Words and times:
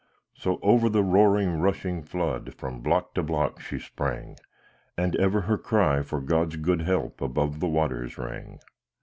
So 0.33 0.57
over 0.63 0.89
the 0.89 1.03
roaring 1.03 1.59
rushing 1.59 2.01
flood, 2.01 2.55
From 2.55 2.81
block 2.81 3.13
to 3.13 3.21
block 3.21 3.59
she 3.61 3.77
sprang, 3.77 4.35
And 4.97 5.15
ever 5.17 5.41
her 5.41 5.59
cry 5.59 6.01
for 6.01 6.19
God's 6.19 6.55
good 6.55 6.81
help 6.81 7.21
Above 7.21 7.59
the 7.59 7.67
waters 7.67 8.17
rang. 8.17 8.59